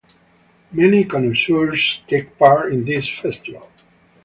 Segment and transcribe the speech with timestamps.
[0.71, 3.69] Many connoisseurs take part in this festival.